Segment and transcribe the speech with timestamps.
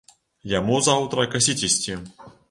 [0.53, 1.99] Яму заўтра касіць ісці.